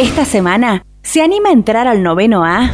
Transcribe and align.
Esta 0.00 0.24
semana, 0.24 0.82
¿se 1.02 1.20
anima 1.20 1.50
a 1.50 1.52
entrar 1.52 1.86
al 1.86 2.02
noveno 2.02 2.42
A? 2.42 2.70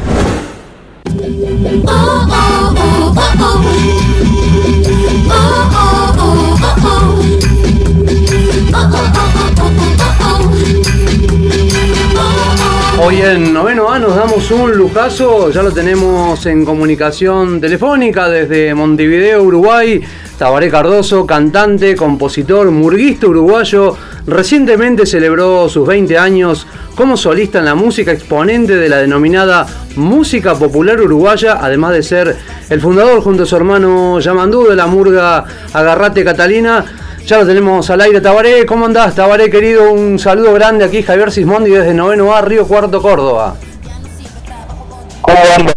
Hoy 13.03 13.21
en 13.21 13.53
noveno 13.53 13.91
A 13.91 13.99
nos 13.99 14.15
damos 14.15 14.49
un 14.51 14.71
lujazo, 14.71 15.51
ya 15.51 15.63
lo 15.63 15.73
tenemos 15.73 16.45
en 16.45 16.63
comunicación 16.63 17.59
telefónica 17.59 18.29
desde 18.29 18.73
Montevideo, 18.73 19.43
Uruguay. 19.43 20.01
Tabaré 20.37 20.69
Cardoso, 20.69 21.25
cantante, 21.25 21.95
compositor, 21.95 22.69
murguista 22.69 23.27
uruguayo, 23.27 23.95
recientemente 24.27 25.07
celebró 25.07 25.67
sus 25.67 25.87
20 25.87 26.15
años 26.17 26.67
como 26.95 27.17
solista 27.17 27.57
en 27.57 27.65
la 27.65 27.73
música, 27.73 28.11
exponente 28.11 28.75
de 28.75 28.87
la 28.87 28.97
denominada 28.97 29.65
música 29.95 30.53
popular 30.53 31.01
uruguaya, 31.01 31.57
además 31.59 31.93
de 31.93 32.03
ser 32.03 32.37
el 32.69 32.79
fundador 32.79 33.21
junto 33.21 33.43
a 33.43 33.45
su 33.47 33.55
hermano 33.55 34.19
Yamandú 34.19 34.67
de 34.67 34.75
la 34.75 34.85
murga 34.85 35.43
Agarrate 35.73 36.23
Catalina. 36.23 36.85
Ya 37.25 37.39
lo 37.39 37.45
tenemos 37.45 37.89
al 37.89 38.01
aire, 38.01 38.21
Tabaré. 38.21 38.65
¿Cómo 38.65 38.85
andás, 38.85 39.15
Tabaré, 39.15 39.49
querido? 39.49 39.91
Un 39.91 40.17
saludo 40.19 40.53
grande 40.53 40.85
aquí, 40.85 41.01
Javier 41.01 41.31
Sismondi, 41.31 41.71
desde 41.71 41.93
Noveno 41.93 42.33
A, 42.33 42.41
Río 42.41 42.65
Cuarto, 42.67 43.01
Córdoba. 43.01 43.55
¿Cómo 45.21 45.37
andas? 45.57 45.76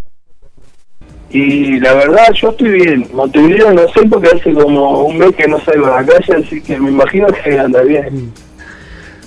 Y 1.31 1.79
la 1.79 1.95
verdad, 1.95 2.33
yo 2.33 2.51
estoy 2.51 2.71
bien. 2.71 3.07
Montevideo 3.13 3.73
no 3.73 3.89
sé 3.89 4.07
porque 4.09 4.29
hace 4.29 4.53
como 4.53 5.05
un 5.05 5.19
mes 5.19 5.35
que 5.37 5.47
no 5.47 5.61
salgo 5.61 5.87
a 5.87 6.03
la 6.03 6.07
calle, 6.07 6.45
así 6.45 6.61
que 6.61 6.79
me 6.79 6.91
imagino 6.91 7.29
que 7.29 7.59
anda 7.59 7.83
bien. 7.83 8.33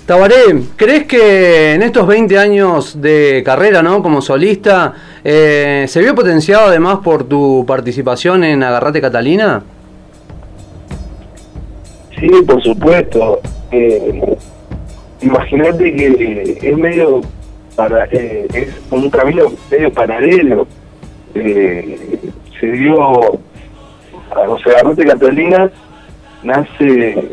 Tabaré, 0.06 0.64
¿crees 0.76 1.06
que 1.06 1.74
en 1.74 1.82
estos 1.82 2.06
20 2.06 2.38
años 2.38 3.02
de 3.02 3.42
carrera, 3.46 3.82
¿no? 3.82 4.04
Como 4.04 4.22
solista, 4.22 4.94
eh, 5.24 5.86
se 5.88 6.02
vio 6.02 6.14
potenciado 6.14 6.68
además 6.68 7.00
por 7.02 7.24
tu 7.24 7.64
participación 7.66 8.44
en 8.44 8.64
Agarrate 8.64 9.00
Catalina? 9.00 9.64
Sí, 12.20 12.30
por 12.46 12.62
supuesto. 12.62 13.40
Eh, 13.72 14.36
Imagínate 15.24 15.96
que 15.96 16.58
es 16.62 16.78
medio 16.78 17.22
para 17.76 18.06
eh, 18.12 18.46
es 18.54 18.68
un 18.92 19.10
camino 19.10 19.52
medio 19.72 19.92
paralelo. 19.92 20.68
Eh, 21.36 22.32
se 22.60 22.72
dio, 22.72 22.98
o 22.98 24.60
sea, 24.64 24.80
Arrote 24.80 25.06
Catalina 25.06 25.70
nace 26.44 27.32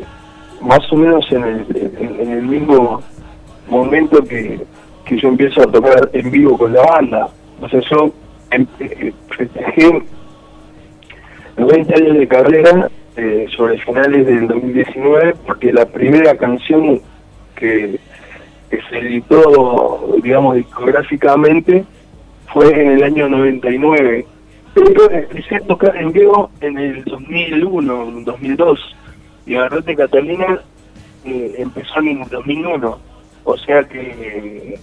más 0.61 0.81
o 0.93 0.97
menos 0.97 1.31
en 1.33 1.45
el, 1.45 1.93
en, 1.99 2.31
el 2.31 2.43
mismo 2.43 3.03
momento 3.69 4.23
que, 4.25 4.61
que 5.05 5.19
yo 5.19 5.29
empiezo 5.29 5.63
a 5.63 5.67
tocar 5.67 6.11
en 6.13 6.31
vivo 6.31 6.57
con 6.57 6.73
la 6.73 6.83
banda. 6.83 7.29
O 7.61 7.69
sea, 7.69 7.81
yo 7.81 8.13
em, 8.51 8.67
festejé 9.37 10.03
los 11.57 11.73
20 11.73 11.95
años 11.95 12.19
de 12.19 12.29
carrera 12.29 12.91
eh, 13.17 13.47
sobre 13.57 13.79
finales 13.79 14.27
del 14.27 14.49
2019 14.49 15.35
porque 15.47 15.73
la 15.73 15.85
primera 15.87 16.37
canción 16.37 17.01
que, 17.55 17.99
que 18.71 18.79
se 18.89 18.99
editó, 18.99 20.17
digamos, 20.23 20.57
discográficamente 20.57 21.85
fue 22.53 22.69
en 22.81 22.93
el 22.93 23.03
año 23.03 23.29
99. 23.29 24.27
Pero 24.75 25.11
empecé 25.11 25.57
a 25.57 25.61
tocar 25.61 25.97
en 25.97 26.13
vivo 26.13 26.51
en 26.61 26.79
el 26.79 27.05
2001, 27.05 28.23
2002. 28.25 28.97
Y 29.47 29.57
Agarrate 29.57 29.97
Catalina 29.97 30.61
eh, 31.25 31.55
empezó 31.59 31.99
en 32.01 32.23
el 32.23 32.29
2001. 32.29 32.99
O 33.45 33.57
sea 33.59 33.83
que, 33.85 34.79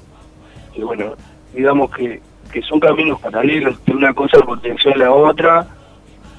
bueno, 0.77 1.13
digamos 1.53 1.91
que, 1.91 2.21
que 2.51 2.61
son 2.63 2.79
caminos 2.79 3.19
paralelos, 3.21 3.79
que 3.79 3.91
una 3.91 4.13
cosa 4.13 4.39
potenció 4.39 4.93
a 4.93 4.97
la 4.97 5.11
otra. 5.11 5.67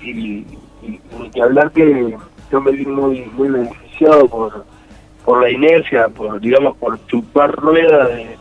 Y, 0.03 0.45
y, 0.83 1.01
que 1.35 1.43
hablar 1.43 1.71
que 1.73 2.17
yo 2.51 2.61
me 2.61 2.71
vi 2.73 2.87
muy, 2.87 3.25
muy 3.33 3.49
beneficiado 3.49 4.29
por, 4.29 4.65
por 5.25 5.43
la 5.43 5.51
inercia, 5.51 6.09
por 6.09 6.41
digamos 6.41 6.77
por 6.77 7.05
chupar 7.07 7.53
rueda 7.53 8.07
de, 8.09 8.37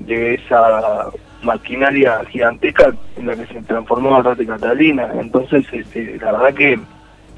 de 0.00 0.34
esa 0.34 1.10
maquinaria 1.42 2.22
gigantesca 2.30 2.92
en 3.16 3.26
la 3.26 3.36
que 3.36 3.46
se 3.46 3.62
transformó 3.62 4.16
Arrate 4.16 4.46
Catalina. 4.46 5.10
Entonces, 5.20 5.64
este, 5.72 6.18
la 6.18 6.32
verdad 6.32 6.54
que 6.54 6.78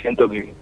siento 0.00 0.28
que, 0.28 0.52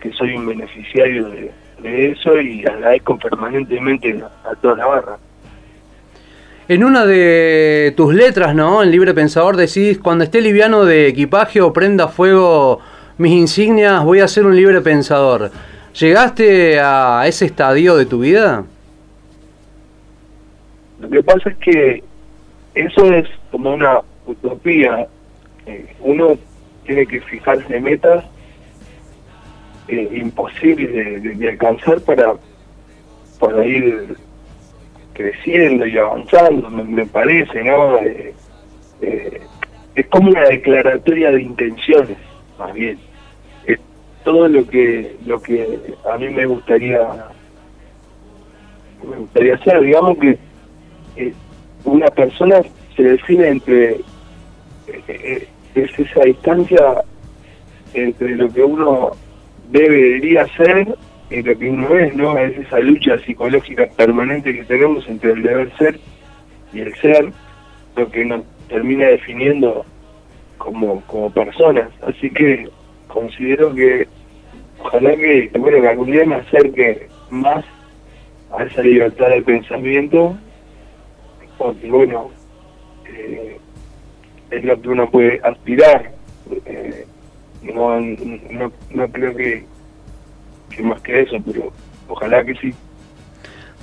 que 0.00 0.12
soy 0.12 0.36
un 0.36 0.46
beneficiario 0.46 1.28
de, 1.28 1.50
de 1.82 2.10
eso 2.10 2.40
y 2.40 2.64
agradezco 2.66 3.18
permanentemente 3.18 4.22
a, 4.22 4.50
a 4.50 4.54
toda 4.56 4.76
la 4.76 4.86
barra. 4.86 5.18
En 6.68 6.84
una 6.84 7.04
de 7.04 7.92
tus 7.96 8.14
letras, 8.14 8.54
¿no? 8.54 8.82
En 8.82 8.92
Libre 8.92 9.12
Pensador 9.12 9.56
decís, 9.56 9.98
cuando 9.98 10.22
esté 10.22 10.40
liviano 10.40 10.84
de 10.84 11.08
equipaje 11.08 11.60
o 11.60 11.72
prenda 11.72 12.06
fuego 12.06 12.80
mis 13.18 13.32
insignias, 13.32 14.04
voy 14.04 14.20
a 14.20 14.28
ser 14.28 14.46
un 14.46 14.54
libre 14.56 14.80
pensador. 14.80 15.50
¿Llegaste 15.92 16.80
a 16.80 17.24
ese 17.26 17.44
estadio 17.44 17.96
de 17.96 18.06
tu 18.06 18.20
vida? 18.20 18.64
Lo 21.00 21.10
que 21.10 21.22
pasa 21.22 21.50
es 21.50 21.56
que 21.58 22.04
eso 22.74 23.12
es 23.12 23.28
como 23.50 23.74
una 23.74 24.00
utopía. 24.26 25.06
Eh, 25.66 25.94
uno 26.00 26.38
tiene 26.84 27.06
que 27.06 27.20
fijarse 27.20 27.80
metas 27.80 28.24
eh, 29.88 30.08
imposibles 30.12 31.22
de, 31.22 31.48
alcanzar 31.48 32.00
para, 32.02 32.34
para 33.38 33.66
ir 33.66 34.16
creciendo 35.12 35.86
y 35.86 35.98
avanzando, 35.98 36.70
me, 36.70 37.04
parece, 37.06 37.64
¿no? 37.64 37.98
Eh, 37.98 38.34
es 39.94 40.06
como 40.06 40.30
una 40.30 40.44
declaratoria 40.44 41.30
de 41.32 41.42
intenciones, 41.42 42.16
más 42.58 42.72
bien. 42.72 42.98
Es 43.66 43.78
todo 44.24 44.48
lo 44.48 44.66
que 44.66 45.16
lo 45.26 45.42
que 45.42 45.78
a 46.10 46.16
mí 46.16 46.28
me 46.28 46.46
gustaría 46.46 47.00
me 49.02 49.16
gustaría 49.16 49.54
hacer, 49.54 49.80
digamos 49.80 50.18
que 50.18 50.38
una 51.84 52.08
persona 52.08 52.60
se 52.96 53.02
define 53.02 53.48
entre 53.48 53.90
eh, 53.90 55.04
eh, 55.08 55.48
es 55.74 55.98
esa 55.98 56.22
distancia 56.22 57.02
entre 57.94 58.36
lo 58.36 58.48
que 58.52 58.62
uno 58.62 59.10
debe 59.70 59.96
debería 59.96 60.46
ser 60.56 60.96
y 61.30 61.42
lo 61.42 61.56
que 61.56 61.70
uno 61.70 61.96
es, 61.96 62.14
¿no? 62.14 62.36
Es 62.36 62.58
esa 62.58 62.80
lucha 62.80 63.16
psicológica 63.18 63.88
permanente 63.96 64.52
que 64.52 64.64
tenemos 64.64 65.06
entre 65.08 65.32
el 65.32 65.42
deber 65.42 65.72
ser 65.78 66.00
y 66.72 66.80
el 66.80 66.94
ser, 66.96 67.32
lo 67.96 68.10
que 68.10 68.24
nos 68.24 68.42
termina 68.68 69.06
definiendo 69.06 69.84
como, 70.58 71.00
como 71.02 71.30
personas. 71.30 71.88
Así 72.02 72.30
que 72.30 72.68
considero 73.06 73.74
que 73.74 74.08
ojalá 74.80 75.14
que, 75.16 75.50
bueno, 75.56 75.80
que 75.80 75.88
algún 75.88 76.10
día 76.10 76.24
me 76.24 76.36
acerque 76.36 77.08
más 77.30 77.64
a 78.56 78.64
esa 78.64 78.82
libertad 78.82 79.28
de 79.28 79.42
pensamiento, 79.42 80.36
porque 81.60 81.90
bueno, 81.90 82.30
eh, 83.06 83.58
es 84.50 84.64
lo 84.64 84.80
que 84.80 84.88
uno 84.88 85.10
puede 85.10 85.38
aspirar. 85.44 86.10
Eh, 86.64 87.04
no, 87.62 88.00
no, 88.00 88.72
no 88.88 89.08
creo 89.08 89.36
que, 89.36 89.66
que 90.74 90.82
más 90.82 91.02
que 91.02 91.20
eso, 91.20 91.36
pero 91.44 91.70
ojalá 92.08 92.42
que 92.46 92.54
sí. 92.54 92.72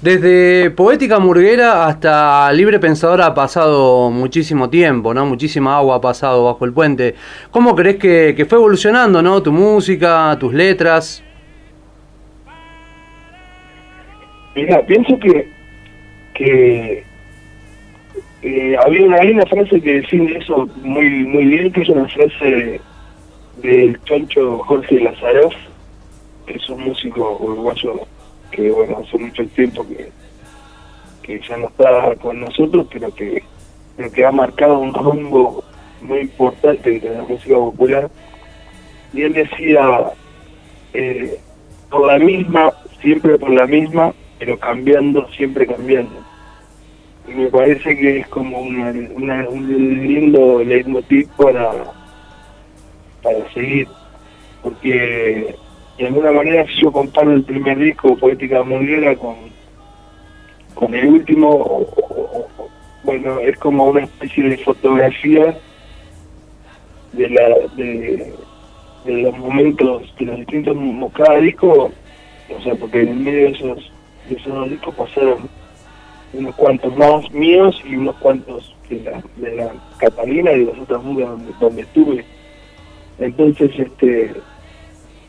Desde 0.01 0.71
Poética 0.71 1.19
Murguera 1.19 1.85
hasta 1.85 2.51
Libre 2.51 2.79
Pensador 2.79 3.21
ha 3.21 3.35
pasado 3.35 4.09
muchísimo 4.09 4.71
tiempo, 4.71 5.13
¿no? 5.13 5.27
Muchísima 5.27 5.77
agua 5.77 5.97
ha 5.97 6.01
pasado 6.01 6.45
bajo 6.45 6.65
el 6.65 6.73
puente. 6.73 7.13
¿Cómo 7.51 7.75
crees 7.75 7.97
que, 7.97 8.33
que 8.35 8.45
fue 8.45 8.57
evolucionando, 8.57 9.21
¿no? 9.21 9.44
Tu 9.44 9.51
música, 9.51 10.35
tus 10.39 10.51
letras. 10.51 11.23
Mira, 14.55 14.83
pienso 14.83 15.19
que, 15.19 15.51
que 16.33 17.07
eh, 18.42 18.75
había 18.86 19.06
una, 19.06 19.18
hay 19.18 19.31
una 19.31 19.45
frase 19.45 19.81
que 19.81 20.01
define 20.01 20.38
eso 20.38 20.69
muy 20.84 21.10
muy 21.10 21.45
bien, 21.45 21.72
que 21.72 21.81
es 21.81 21.89
una 21.89 22.07
frase 22.07 22.80
del 23.62 24.00
choncho 24.04 24.60
Jorge 24.60 25.00
Lazaroff, 25.00 25.56
que 26.45 26.54
es 26.54 26.69
un 26.69 26.84
músico 26.84 27.38
uruguayo 27.39 28.01
que 28.51 28.72
bueno, 28.72 29.04
hace 29.04 29.18
mucho 29.18 29.45
tiempo 29.48 29.86
que, 29.88 30.10
que 31.24 31.42
ya 31.48 31.57
no 31.57 31.68
está 31.68 32.16
con 32.16 32.39
nosotros, 32.39 32.88
pero 32.92 33.13
que, 33.13 33.44
pero 33.95 34.12
que 34.12 34.25
ha 34.25 34.31
marcado 34.31 34.80
un 34.80 34.94
rumbo 34.94 35.63
muy 36.01 36.19
importante 36.19 37.00
de 37.00 37.10
la 37.10 37.24
música 37.24 37.56
popular. 37.56 38.10
Y 39.13 39.22
él 39.24 39.33
decía, 39.33 40.12
eh, 40.94 41.40
por 41.90 42.06
la 42.06 42.19
misma, 42.19 42.72
siempre 43.01 43.38
por 43.38 43.50
la 43.50 43.66
misma, 43.66 44.13
pero 44.40 44.57
cambiando, 44.60 45.28
siempre 45.31 45.66
cambiando. 45.66 46.26
Me 47.27 47.47
parece 47.47 47.97
que 47.97 48.19
es 48.19 48.27
como 48.27 48.59
una, 48.62 48.91
un 49.50 50.07
lindo 50.07 50.63
leitmotiv 50.63 51.27
para, 51.35 51.71
para 53.21 53.53
seguir, 53.53 53.88
porque 54.63 55.56
de 55.97 56.07
alguna 56.07 56.31
manera 56.31 56.65
si 56.68 56.81
yo 56.81 56.91
comparo 56.91 57.33
el 57.33 57.44
primer 57.44 57.77
disco 57.79 58.15
Poética 58.18 58.63
Mundiera 58.63 59.15
con 59.15 59.35
con 60.77 60.94
el 60.94 61.07
último, 61.07 61.88
bueno, 63.03 63.39
es 63.39 63.57
como 63.57 63.85
una 63.85 64.01
especie 64.01 64.50
de 64.50 64.57
fotografía 64.59 65.57
de 67.13 67.30
la 67.30 67.50
de, 67.75 68.33
los 69.06 69.38
momentos 69.38 70.03
de 70.19 70.25
los 70.25 70.38
distintos 70.39 70.75
cada 71.13 71.39
disco 71.39 71.89
o 72.50 72.62
sea 72.62 72.75
porque 72.75 73.01
en 73.01 73.23
medio 73.23 73.45
de 73.45 73.51
esos 73.51 73.91
de 74.30 74.35
esos 74.35 74.53
dos 74.53 74.69
discos 74.69 74.95
pasaron 74.95 75.50
unos 76.38 76.56
cuantos 76.56 76.95
más 76.95 77.31
míos 77.31 77.81
y 77.86 77.95
unos 77.95 78.16
cuantos 78.18 78.75
de 78.89 79.01
la, 79.01 79.24
de 79.36 79.56
la 79.56 79.74
Catalina 79.98 80.51
y 80.51 80.60
de 80.60 80.72
las 80.72 80.81
otras 80.81 81.04
mundos 81.04 81.39
donde, 81.60 81.81
estuve 81.81 82.25
entonces 83.19 83.72
este 83.78 84.34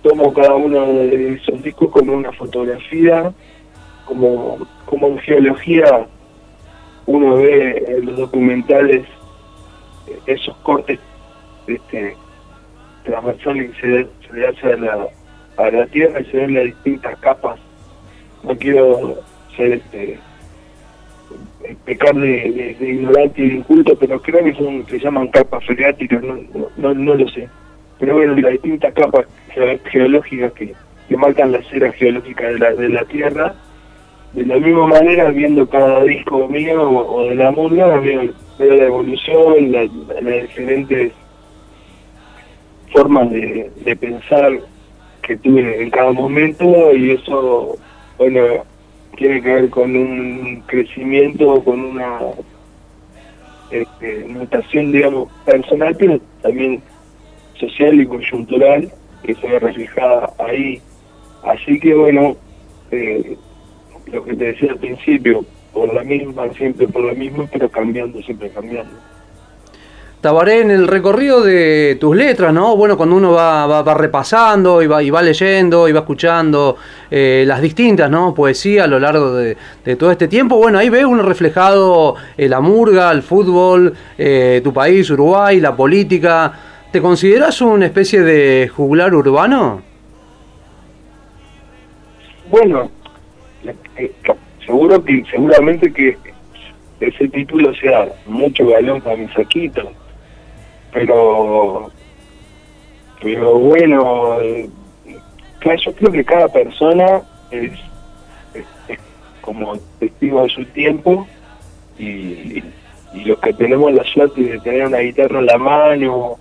tomo 0.02 0.32
cada 0.32 0.54
uno 0.54 0.86
de 0.86 1.34
esos 1.34 1.62
discos 1.62 1.90
como 1.90 2.12
una 2.12 2.32
fotografía 2.32 3.32
como 4.04 4.58
como 4.84 5.08
en 5.08 5.18
geología 5.18 6.06
uno 7.06 7.36
ve 7.36 7.84
en 7.88 8.06
los 8.06 8.16
documentales 8.16 9.06
esos 10.26 10.56
cortes 10.58 10.98
este, 11.66 12.16
transversal 13.04 13.56
y 13.56 13.72
se, 13.80 14.06
se 14.30 14.46
hace 14.46 14.72
a 14.72 14.76
la, 14.76 15.08
a 15.56 15.70
la 15.70 15.86
tierra 15.86 16.20
y 16.20 16.24
se 16.26 16.36
ven 16.36 16.54
las 16.54 16.64
distintas 16.64 17.18
capas. 17.20 17.58
No 18.42 18.56
quiero 18.56 19.18
ser 19.56 19.72
este 19.72 20.18
pecar 21.84 22.14
de, 22.14 22.76
ignorante 22.80 23.42
y 23.42 23.48
de 23.48 23.54
inculto, 23.56 23.96
pero 23.98 24.20
creo 24.20 24.44
que 24.44 24.54
son 24.54 24.86
se 24.86 24.98
llaman 24.98 25.28
capas 25.28 25.64
freáticas, 25.64 26.22
no, 26.22 26.38
no, 26.76 26.94
no 26.94 27.14
lo 27.14 27.28
sé. 27.28 27.48
Pero 27.98 28.14
bueno, 28.14 28.34
las 28.36 28.52
distintas 28.52 28.94
capas 28.94 29.26
geológicas 29.90 30.52
que, 30.52 30.74
que 31.08 31.16
marcan 31.16 31.52
la 31.52 31.62
cera 31.64 31.90
geológica 31.92 32.46
de 32.48 32.58
la, 32.58 32.72
de 32.72 32.88
la 32.88 33.04
Tierra, 33.04 33.54
de 34.32 34.46
la 34.46 34.56
misma 34.56 34.86
manera, 34.86 35.30
viendo 35.30 35.68
cada 35.68 36.04
disco 36.04 36.46
mío 36.48 36.82
o, 36.90 37.28
de 37.28 37.34
la 37.34 37.50
murga, 37.50 37.98
veo, 37.98 38.22
veo 38.58 38.74
la 38.76 38.84
evolución, 38.84 39.72
las 39.72 39.90
diferentes 40.42 41.12
formas 42.92 43.30
de, 43.30 43.70
de 43.84 43.96
pensar 43.96 44.52
que 45.22 45.36
tuve 45.36 45.82
en 45.82 45.90
cada 45.90 46.12
momento 46.12 46.94
y 46.94 47.10
eso, 47.12 47.76
bueno, 48.16 48.64
tiene 49.18 49.42
que 49.42 49.52
ver 49.52 49.70
con 49.70 49.96
un 49.96 50.62
crecimiento, 50.66 51.62
con 51.64 51.80
una 51.80 52.20
este, 53.70 54.24
mutación, 54.26 54.92
digamos, 54.92 55.28
personal, 55.44 55.96
pero 55.98 56.20
también 56.40 56.80
social 57.54 58.00
y 58.00 58.06
coyuntural, 58.06 58.90
que 59.24 59.34
se 59.34 59.48
ve 59.48 59.58
reflejada 59.58 60.32
ahí. 60.38 60.80
Así 61.42 61.80
que, 61.80 61.94
bueno, 61.94 62.36
eh, 62.92 63.36
lo 64.06 64.24
que 64.24 64.34
te 64.34 64.44
decía 64.52 64.70
al 64.70 64.78
principio, 64.78 65.44
por 65.72 65.92
la 65.92 66.04
misma, 66.04 66.48
siempre 66.54 66.86
por 66.86 67.02
la 67.02 67.14
misma, 67.14 67.48
pero 67.52 67.68
cambiando, 67.68 68.22
siempre 68.22 68.50
cambiando. 68.50 68.94
Tabaré, 70.20 70.62
en 70.62 70.72
el 70.72 70.88
recorrido 70.88 71.44
de 71.44 71.96
tus 72.00 72.16
letras, 72.16 72.52
¿no? 72.52 72.76
Bueno, 72.76 72.96
cuando 72.96 73.14
uno 73.14 73.30
va, 73.30 73.82
va, 73.82 73.94
repasando 73.94 74.82
y 74.82 74.88
va, 74.88 75.00
y 75.00 75.10
va, 75.10 75.22
leyendo 75.22 75.88
y 75.88 75.92
va 75.92 76.00
escuchando 76.00 76.76
eh, 77.08 77.44
las 77.46 77.62
distintas, 77.62 78.10
¿no? 78.10 78.34
Poesía 78.34 78.84
a 78.84 78.86
lo 78.88 78.98
largo 78.98 79.34
de, 79.34 79.56
todo 79.96 80.10
este 80.10 80.26
tiempo, 80.26 80.56
bueno, 80.56 80.76
ahí 80.78 80.88
ve 80.90 81.04
uno 81.04 81.22
reflejado 81.22 82.16
eh, 82.36 82.48
la 82.48 82.60
murga, 82.60 83.12
el 83.12 83.22
fútbol, 83.22 83.94
eh, 84.18 84.60
tu 84.64 84.72
país, 84.72 85.08
Uruguay, 85.08 85.60
la 85.60 85.76
política. 85.76 86.52
¿Te 86.90 87.00
consideras 87.00 87.60
una 87.60 87.86
especie 87.86 88.22
de 88.22 88.68
juglar 88.74 89.14
urbano? 89.14 89.82
Bueno, 92.50 92.90
seguro 94.66 95.04
que, 95.04 95.22
seguramente 95.30 95.92
que 95.92 96.18
ese 96.98 97.28
título 97.28 97.72
sea 97.76 98.08
mucho 98.26 98.66
galón 98.66 99.00
para 99.00 99.16
mi 99.16 99.28
saquito 99.28 99.92
pero 100.92 101.90
pero 103.20 103.58
bueno 103.58 104.40
eh, 104.40 104.68
yo 105.84 105.92
creo 105.92 106.12
que 106.12 106.24
cada 106.24 106.48
persona 106.48 107.22
es, 107.50 107.72
como 109.40 109.76
testigo 109.98 110.42
de 110.42 110.48
su 110.50 110.64
tiempo 110.66 111.26
y, 111.98 112.62
los 113.24 113.38
que 113.40 113.52
tenemos 113.54 113.92
la 113.92 114.04
suerte 114.04 114.40
de 114.42 114.60
tener 114.60 114.86
una 114.86 114.98
guitarra 114.98 115.40
en 115.40 115.46
la 115.46 115.58
mano 115.58 116.38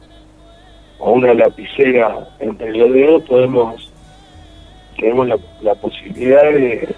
o 0.99 1.11
una 1.11 1.33
lapicera 1.33 2.27
entre 2.39 2.73
los 2.73 2.91
dedos 2.91 3.23
podemos 3.23 3.93
tenemos 4.97 5.27
la, 5.61 5.75
posibilidad 5.75 6.43
de, 6.43 6.93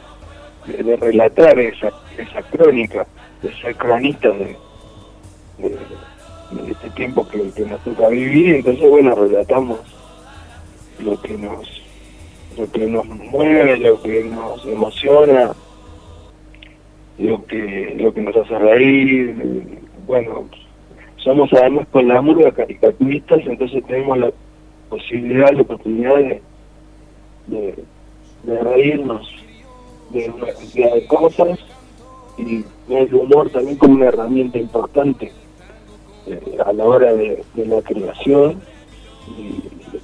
relatar 0.99 1.59
esa 1.59 1.91
esa 2.17 2.41
crónica 2.43 3.05
de 3.41 3.53
ser 3.61 3.77
de 3.77 4.57
este 6.57 6.89
tiempo 6.91 7.27
que, 7.27 7.37
nos 7.65 7.79
toca 7.83 8.07
vivir, 8.09 8.55
entonces 8.55 8.89
bueno, 8.89 9.13
relatamos 9.15 9.79
lo 10.99 11.19
que 11.21 11.37
nos 11.37 11.81
lo 12.57 12.71
que 12.71 12.87
nos 12.87 13.05
mueve, 13.05 13.77
lo 13.77 14.01
que 14.01 14.23
nos 14.23 14.65
emociona, 14.65 15.51
lo 17.17 17.45
que 17.45 17.95
lo 17.97 18.13
que 18.13 18.21
nos 18.21 18.35
hace 18.35 18.57
reír, 18.57 19.35
bueno, 20.07 20.45
somos 21.17 21.53
además 21.53 21.87
con 21.91 22.07
la 22.07 22.21
murga 22.21 22.51
caricaturistas, 22.51 23.41
entonces 23.45 23.83
tenemos 23.85 24.17
la 24.17 24.31
posibilidad, 24.89 25.51
la 25.51 25.61
oportunidad 25.61 26.15
de, 26.15 26.41
de, 27.47 28.63
reírnos 28.63 29.29
de 30.09 30.29
una 30.29 30.47
cantidad 30.47 30.93
de 30.95 31.05
cosas 31.05 31.59
y 32.39 32.65
el 32.89 33.13
humor 33.13 33.49
también 33.51 33.77
como 33.77 33.95
una 33.95 34.07
herramienta 34.07 34.57
importante 34.57 35.31
eh, 36.29 36.57
a 36.63 36.71
la 36.73 36.85
hora 36.85 37.13
de, 37.13 37.43
la 37.55 37.81
creación 37.81 38.61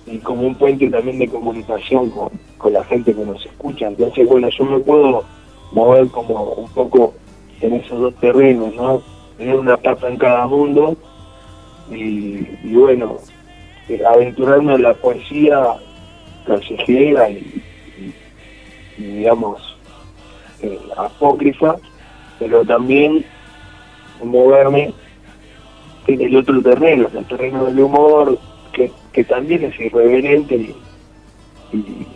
y, 0.07 0.17
como 0.19 0.47
un 0.47 0.55
puente 0.55 0.89
también 0.89 1.19
de 1.19 1.27
comunicación 1.27 2.09
con, 2.09 2.73
la 2.73 2.83
gente 2.85 3.13
que 3.13 3.23
nos 3.23 3.45
escucha. 3.45 3.87
Entonces, 3.87 4.27
bueno, 4.27 4.49
yo 4.49 4.65
me 4.65 4.79
puedo 4.79 5.23
mover 5.71 6.07
como 6.07 6.53
un 6.53 6.69
poco 6.69 7.13
en 7.61 7.73
esos 7.73 7.99
dos 7.99 8.15
terrenos, 8.15 8.73
¿no? 8.73 9.03
Tener 9.37 9.55
una 9.55 9.77
pata 9.77 10.07
en 10.07 10.17
cada 10.17 10.47
mundo 10.47 10.97
y, 11.91 12.73
bueno, 12.73 13.17
eh, 13.87 14.01
aventurarme 14.03 14.73
en 14.73 14.81
la 14.81 14.95
poesía 14.95 15.75
callejera 16.47 17.29
y, 17.29 17.61
digamos, 18.97 19.77
eh, 20.63 20.79
apócrifa, 20.97 21.75
pero 22.39 22.65
también 22.65 23.23
moverme 24.23 24.91
en 26.07 26.21
el 26.21 26.35
otro 26.37 26.61
terreno, 26.61 27.07
el 27.13 27.25
terreno 27.25 27.65
del 27.65 27.79
humor, 27.79 28.37
que, 28.73 28.91
que 29.11 29.23
también 29.23 29.63
es 29.63 29.79
irreverente 29.79 30.75
y, 31.71 32.07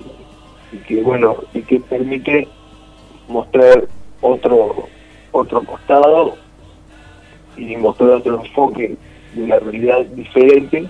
que 0.87 1.01
bueno, 1.01 1.35
y 1.53 1.61
que 1.61 1.79
permite 1.79 2.47
mostrar 3.27 3.87
otro 4.21 4.87
otro 5.31 5.63
costado 5.63 6.35
y 7.55 7.75
mostrar 7.77 8.09
otro 8.11 8.41
enfoque 8.43 8.97
de 9.33 9.47
la 9.47 9.59
realidad 9.59 10.05
diferente 10.05 10.87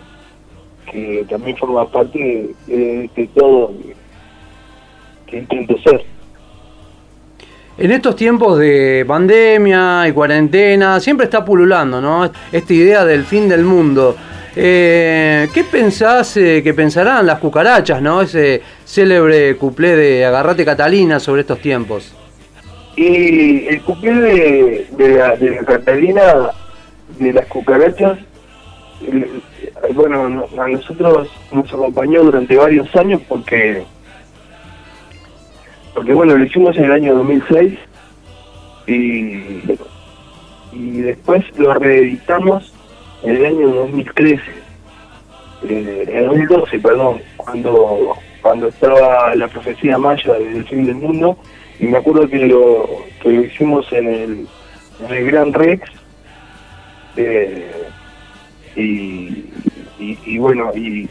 que 0.90 1.26
también 1.30 1.58
forma 1.58 1.86
parte 1.88 2.54
de, 2.68 3.10
de 3.16 3.28
todo 3.28 3.72
que 5.28 5.38
intento 5.38 5.78
ser. 5.80 6.04
En 7.82 7.92
estos 7.92 8.18
tiempos 8.18 8.60
de 8.60 9.06
pandemia 9.08 10.06
y 10.06 10.12
cuarentena, 10.12 11.00
siempre 11.00 11.24
está 11.24 11.46
pululando, 11.46 12.02
¿no? 12.02 12.30
Esta 12.52 12.74
idea 12.74 13.06
del 13.06 13.24
fin 13.24 13.48
del 13.48 13.64
mundo. 13.64 14.18
Eh, 14.54 15.48
¿Qué 15.54 15.64
pensás 15.64 16.36
eh, 16.36 16.60
que 16.62 16.74
pensarán 16.74 17.26
las 17.26 17.40
cucarachas, 17.40 18.02
¿no? 18.02 18.22
Ese 18.22 18.62
célebre 18.84 19.56
cuplé 19.56 19.96
de 19.96 20.26
Agarrate 20.26 20.66
Catalina 20.66 21.22
sobre 21.22 21.42
estos 21.42 21.60
tiempos. 21.60 22.14
Y 22.98 23.66
el 23.68 23.82
cuplé 23.84 24.86
de, 24.92 25.14
la, 25.18 25.64
Catalina, 25.64 26.52
de 27.18 27.32
las 27.32 27.46
cucarachas, 27.46 28.20
bueno, 29.94 30.48
a 30.58 30.68
nosotros 30.68 31.30
nos 31.54 31.74
acompañó 31.74 32.24
durante 32.24 32.58
varios 32.58 32.94
años 32.98 33.22
porque 33.26 33.86
porque 35.94 36.14
bueno, 36.14 36.38
lo 36.38 36.44
hicimos 36.44 36.78
en 36.78 36.86
el 36.86 36.92
año 36.92 37.16
2006 37.16 37.80
y, 38.88 38.92
y 40.74 41.02
después 41.02 41.44
lo 41.58 41.74
reeditamos 41.74 42.74
en 43.24 43.36
el 43.36 43.46
año 43.46 43.68
2013, 43.70 44.42
eh, 45.70 46.06
en 46.08 46.26
2012, 46.26 46.80
perdón, 46.80 47.22
cuando 47.38 48.16
cuando 48.42 48.68
estaba 48.70 49.36
la 49.36 49.48
profecía 49.48 49.98
maya 49.98 50.34
del 50.34 50.66
fin 50.66 50.86
del 50.86 50.96
mundo. 50.96 51.38
Y 51.80 51.86
me 51.88 51.98
acuerdo 51.98 52.28
que 52.28 52.46
lo 52.46 52.88
que 53.22 53.30
lo 53.30 53.44
hicimos 53.44 53.92
en 53.94 54.08
el, 54.08 54.48
en 55.08 55.16
el 55.16 55.26
Gran 55.32 55.54
Rex 55.54 55.90
eh, 57.16 57.72
y, 58.76 59.46
y, 60.00 60.38
bueno 60.38 60.72
y, 60.76 61.10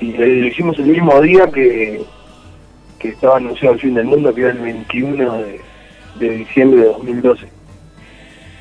y 0.00 0.12
lo 0.12 0.46
hicimos 0.46 0.78
el 0.78 0.86
mismo 0.86 1.20
día 1.20 1.46
que 1.48 2.02
que 3.04 3.10
estaba 3.10 3.36
anunciado 3.36 3.74
el 3.74 3.80
fin 3.80 3.92
del 3.92 4.06
mundo, 4.06 4.34
que 4.34 4.40
era 4.40 4.52
el 4.52 4.60
21 4.60 5.32
de, 5.34 5.60
de 6.14 6.30
diciembre 6.38 6.80
de 6.80 6.86
2012. 6.86 7.46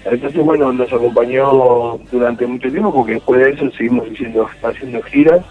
Entonces, 0.04 0.44
bueno, 0.44 0.74
nos 0.74 0.92
acompañó 0.92 1.98
durante 2.12 2.46
mucho 2.46 2.70
tiempo 2.70 2.94
porque 2.94 3.14
después 3.14 3.40
de 3.40 3.52
eso 3.52 3.72
seguimos 3.72 4.06
haciendo, 4.12 4.50
haciendo 4.62 5.02
giras 5.04 5.46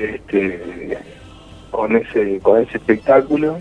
este, 0.00 0.98
con 1.70 1.94
ese 1.94 2.40
con 2.40 2.60
ese 2.60 2.76
espectáculo 2.76 3.60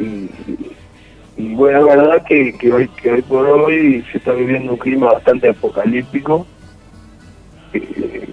y, 0.00 1.54
bueno, 1.54 1.86
la 1.86 1.94
verdad 1.94 2.24
que, 2.26 2.58
que, 2.58 2.72
hoy, 2.72 2.88
que 3.00 3.12
hoy 3.12 3.22
por 3.22 3.46
hoy 3.46 4.04
se 4.10 4.18
está 4.18 4.32
viviendo 4.32 4.72
un 4.72 4.78
clima 4.78 5.12
bastante 5.12 5.48
apocalíptico. 5.48 6.44
Eh, 7.72 8.26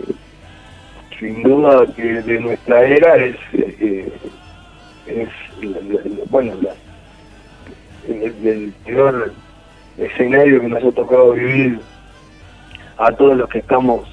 sin 1.20 1.44
duda 1.44 1.86
que 1.96 2.04
de 2.04 2.40
nuestra 2.40 2.84
era 2.84 3.16
es, 3.18 3.36
eh, 3.54 4.12
es 5.08 5.30
bueno, 6.30 6.54
el, 8.08 8.74
peor 8.86 9.34
escenario 9.98 10.62
que 10.62 10.68
nos 10.68 10.84
ha 10.84 10.92
tocado 10.92 11.34
vivir 11.34 11.80
a 12.98 13.12
todos 13.12 13.38
los 13.38 13.50
que 13.50 13.60
estamos 13.60 14.08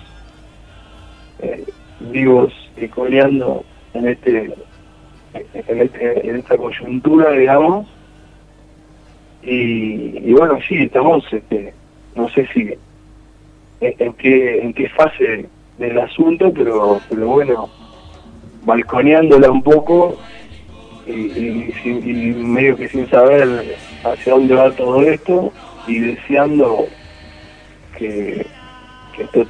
eh, 1.41 1.65
vivos 2.01 2.53
y 2.77 2.89
coleando 2.89 3.65
en 3.95 4.09
este 4.09 4.55
en, 5.35 5.81
este, 5.81 6.29
en 6.29 6.37
esta 6.37 6.57
coyuntura 6.57 7.31
digamos. 7.33 7.87
Y, 9.43 10.33
bueno 10.33 10.59
sí 10.69 10.85
estamos 10.85 11.25
este 11.33 11.75
no 12.15 12.29
sé 12.29 12.47
si 12.55 12.75
en, 13.81 14.13
qué 14.15 14.63
en 14.63 14.73
qué 14.73 14.89
fase 14.91 15.49
del 15.79 15.99
asunto 15.99 16.53
pero 16.55 17.01
pero 17.09 17.27
bueno 17.27 17.69
balconeándola 18.65 19.51
un 19.51 19.63
poco 19.63 20.17
y, 21.07 21.73
y, 21.85 22.35
medio 22.35 22.77
que 22.77 22.89
sin 22.89 23.09
saber 23.11 23.77
hacia 24.05 24.33
dónde 24.33 24.55
va 24.55 24.71
todo 24.73 25.03
esto 25.03 25.53
y 25.87 25.99
deseando 25.99 26.87
que, 27.97 28.47
esto 29.19 29.47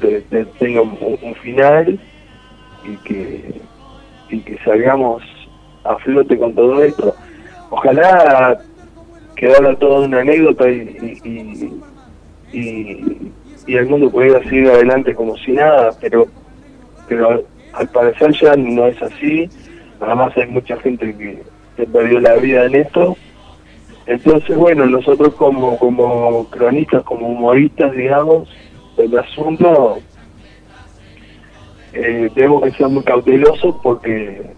tenga 0.59 0.83
un, 0.83 1.35
final 1.43 1.99
y 2.85 2.97
que, 3.09 3.61
y 4.31 4.41
que 4.41 4.59
salgamos 4.65 5.23
a 5.85 5.97
flote 5.97 6.37
con 6.39 6.55
todo 6.55 6.83
esto. 6.83 7.15
Ojalá 7.71 8.59
quedara 9.37 9.75
todo 9.77 10.05
una 10.05 10.21
anécdota 10.21 10.69
y, 10.69 11.19
y, 12.53 12.59
y, 13.67 13.77
el 13.77 13.87
mundo 13.87 14.11
pudiera 14.11 14.43
seguir 14.45 14.69
adelante 14.69 15.15
como 15.15 15.37
si 15.39 15.53
nada, 15.53 15.91
pero, 16.01 16.27
pero 17.09 17.45
al 17.73 17.89
parecer 17.89 18.33
ya 18.33 18.57
no 18.57 18.87
es 18.87 19.01
así 19.01 19.49
además 20.05 20.37
hay 20.37 20.47
mucha 20.49 20.77
gente 20.79 21.17
que, 21.17 21.43
perdió 21.87 22.21
la 22.21 22.35
vida 22.35 22.67
en 22.67 22.75
esto. 22.77 23.17
Entonces, 24.07 24.57
bueno, 24.57 24.87
nosotros 24.87 25.35
como, 25.35 25.79
como 25.79 26.49
cronistas, 26.51 27.03
como 27.03 27.29
humoristas, 27.29 27.93
digamos, 27.93 28.49
del 28.97 29.19
asunto, 29.19 29.99
eh, 31.93 32.31
tenemos 32.35 32.63
que 32.63 32.71
ser 32.73 32.89
muy 32.89 33.03
cautelosos 33.03 33.77
porque, 33.83 34.53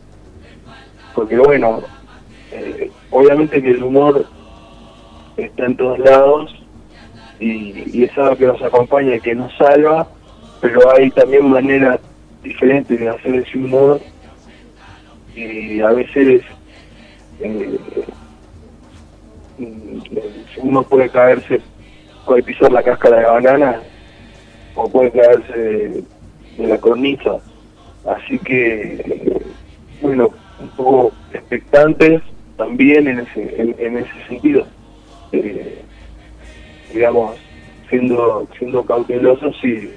porque 1.15 1.39
bueno, 1.39 1.83
eh, 2.53 2.91
obviamente 3.11 3.63
que 3.63 3.71
el 3.71 3.83
humor 3.83 4.27
está 5.37 5.67
en 5.67 5.77
todos 5.77 5.99
lados 5.99 6.55
y 7.41 8.05
es 8.05 8.17
algo 8.17 8.37
que 8.37 8.47
nos 8.47 8.63
acompaña 8.63 9.17
y 9.17 9.21
que 9.21 9.35
nos 9.35 9.55
salva, 9.57 10.07
pero 10.61 10.81
hay 10.93 11.11
también 11.11 11.51
maneras 11.51 12.01
diferentes 12.43 12.99
de 12.99 13.09
hacer 13.09 13.35
ese 13.35 13.59
humor 13.59 14.01
y 15.35 15.81
a 15.81 15.91
veces 15.91 16.43
eh, 17.41 17.79
uno 20.59 20.83
puede 20.83 21.09
caerse, 21.09 21.61
puede 22.25 22.43
pisar 22.43 22.73
la 22.73 22.83
cáscara 22.83 23.19
de 23.19 23.27
banana 23.27 23.81
o 24.75 24.89
puede 24.89 25.11
caerse 25.11 25.59
de, 25.59 26.05
la 26.59 26.79
cornisa. 26.79 27.39
Así 28.07 28.39
que, 28.39 29.43
bueno, 30.01 30.31
un 30.61 30.69
poco 30.71 31.13
expectantes 31.33 32.23
también 32.57 33.09
en 33.09 33.21
ese, 33.21 33.55
en, 33.61 33.99
ese 33.99 34.27
sentido. 34.29 34.67
Eh, 35.33 35.83
digamos, 36.93 37.37
siendo, 37.89 38.47
siendo 38.57 38.85
cautelosos 38.85 39.57
y, 39.65 39.91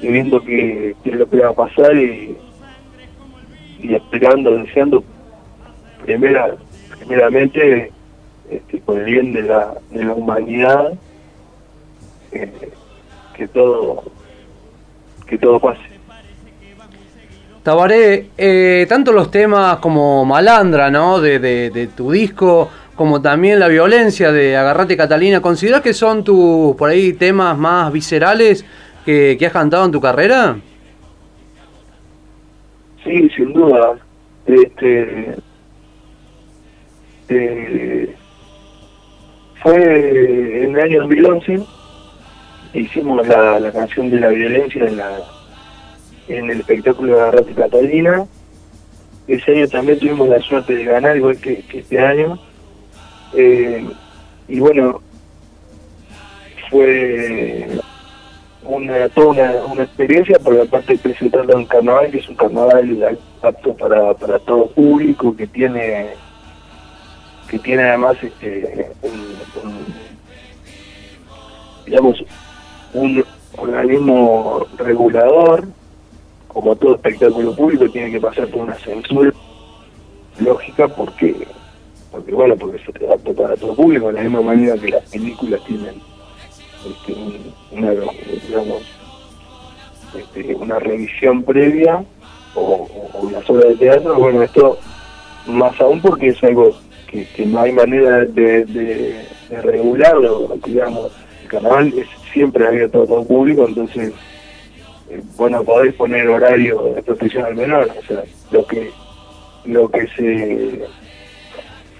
viendo 0.00 0.40
qué 0.44 0.94
es 1.04 1.14
lo 1.14 1.28
que 1.28 1.38
va 1.38 1.50
a 1.50 1.54
pasar 1.54 1.96
y 1.96 2.36
y 3.78 3.94
esperando, 3.94 4.56
deseando 4.56 5.04
primera, 6.04 6.54
primeramente 6.98 7.92
este, 8.50 8.78
por 8.78 8.98
el 8.98 9.04
bien 9.04 9.32
de 9.32 9.42
la, 9.42 9.74
de 9.90 10.04
la 10.04 10.12
humanidad 10.14 10.92
eh, 12.32 12.70
que 13.34 13.48
todo 13.48 14.04
que 15.26 15.36
todo 15.36 15.60
pase. 15.60 15.82
Tabaré, 17.62 18.30
eh, 18.38 18.86
tanto 18.88 19.12
los 19.12 19.30
temas 19.30 19.76
como 19.76 20.24
Malandra, 20.24 20.90
¿no? 20.90 21.20
De, 21.20 21.38
de, 21.38 21.86
tu 21.88 22.10
disco, 22.10 22.70
como 22.94 23.20
también 23.20 23.60
la 23.60 23.68
violencia 23.68 24.32
de 24.32 24.56
Agarrate 24.56 24.96
Catalina, 24.96 25.42
¿consideras 25.42 25.82
que 25.82 25.92
son 25.92 26.24
tus, 26.24 26.74
por 26.76 26.88
ahí, 26.88 27.12
temas 27.12 27.58
más 27.58 27.92
viscerales 27.92 28.64
que, 29.04 29.36
que 29.38 29.46
has 29.46 29.52
cantado 29.52 29.84
en 29.84 29.92
tu 29.92 30.00
carrera? 30.00 30.56
Sí, 33.04 33.28
sin 33.30 33.52
duda. 33.52 33.98
Este, 34.46 35.36
eh, 37.28 38.16
fue 39.62 40.64
en 40.64 40.74
el 40.74 40.80
año 40.80 41.00
2011, 41.02 41.62
hicimos 42.74 43.26
la, 43.26 43.60
la 43.60 43.72
canción 43.72 44.10
de 44.10 44.20
la 44.20 44.28
violencia 44.28 44.84
en, 44.84 44.96
la, 44.96 45.18
en 46.28 46.50
el 46.50 46.60
espectáculo 46.60 47.14
de 47.14 47.20
Garrate 47.20 47.52
Catalina. 47.54 48.26
Ese 49.26 49.52
año 49.52 49.68
también 49.68 49.98
tuvimos 49.98 50.28
la 50.28 50.40
suerte 50.40 50.74
de 50.74 50.84
ganar, 50.84 51.16
igual 51.16 51.36
que, 51.38 51.62
este 51.72 51.98
año. 51.98 52.38
Eh, 53.34 53.86
y 54.48 54.60
bueno, 54.60 55.02
fue 56.70 57.68
una, 58.68 59.08
toda 59.08 59.64
una, 59.64 59.82
experiencia, 59.82 60.38
por 60.38 60.54
la 60.54 60.64
parte 60.66 60.92
de 60.92 60.98
presentarlo 60.98 61.58
en 61.58 61.66
carnaval, 61.66 62.10
que 62.10 62.18
es 62.18 62.28
un 62.28 62.36
carnaval 62.36 63.18
apto 63.42 63.74
para, 63.74 64.14
para 64.14 64.38
todo 64.40 64.66
público, 64.68 65.34
que 65.34 65.46
tiene 65.46 66.08
que 67.48 67.58
tiene 67.58 67.82
además 67.82 68.16
este 68.22 68.90
un, 69.02 69.86
digamos 71.86 72.22
un 72.92 73.24
organismo 73.56 74.66
regulador 74.76 75.66
como 76.46 76.76
todo 76.76 76.96
espectáculo 76.96 77.56
público 77.56 77.88
tiene 77.88 78.10
que 78.10 78.20
pasar 78.20 78.48
por 78.48 78.64
una 78.64 78.74
censura 78.74 79.32
lógica 80.40 80.88
porque 80.88 81.34
porque 82.10 82.32
bueno 82.32 82.54
porque 82.56 82.76
es 82.76 83.10
apto 83.10 83.32
para 83.32 83.56
todo 83.56 83.74
público 83.74 84.08
de 84.08 84.12
la 84.12 84.22
misma 84.22 84.42
manera 84.42 84.76
que 84.76 84.90
las 84.90 85.04
películas 85.10 85.64
tienen 85.64 85.94
este, 86.86 87.14
una, 87.72 87.90
digamos, 87.90 88.82
este, 90.16 90.54
una 90.54 90.78
revisión 90.78 91.42
previa 91.42 92.04
o, 92.54 92.88
una 93.20 93.38
obras 93.46 93.68
de 93.68 93.76
teatro, 93.76 94.14
bueno, 94.14 94.42
esto 94.42 94.78
más 95.46 95.78
aún 95.80 96.00
porque 96.00 96.28
es 96.28 96.42
algo 96.44 96.72
que, 97.10 97.26
no 97.46 97.60
hay 97.60 97.72
manera 97.72 98.24
de, 98.24 99.26
regularlo, 99.62 100.56
digamos, 100.66 101.10
el 101.42 101.48
carnaval 101.48 101.92
es 101.96 102.06
siempre 102.32 102.66
abierto 102.66 103.02
a 103.02 103.06
todo 103.06 103.24
público, 103.24 103.66
entonces, 103.66 104.12
eh, 105.10 105.22
bueno, 105.36 105.64
podéis 105.64 105.94
poner 105.94 106.28
horario 106.28 106.94
de 106.94 107.02
protección 107.02 107.44
al 107.44 107.54
menor, 107.54 107.90
o 107.98 108.06
sea, 108.06 108.22
lo 108.50 108.66
que, 108.66 108.90
lo 109.64 109.90
que 109.90 110.06
se 110.08 110.84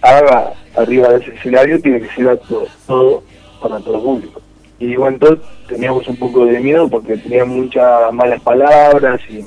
haga 0.02 0.52
arriba 0.76 1.08
de 1.08 1.24
ese 1.24 1.34
escenario 1.34 1.80
tiene 1.80 2.00
que 2.02 2.14
ser 2.14 2.38
todo, 2.48 2.66
todo 2.86 3.22
para 3.60 3.80
todo 3.80 4.02
público 4.02 4.40
y 4.78 4.94
bueno, 4.94 5.14
entonces 5.14 5.46
teníamos 5.66 6.06
un 6.06 6.16
poco 6.16 6.46
de 6.46 6.60
miedo 6.60 6.88
porque 6.88 7.16
tenía 7.16 7.44
muchas 7.44 8.12
malas 8.12 8.40
palabras 8.42 9.20
y, 9.28 9.44